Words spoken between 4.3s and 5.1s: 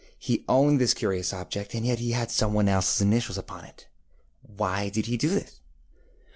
Why did